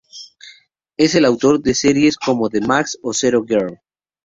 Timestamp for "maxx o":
2.61-3.13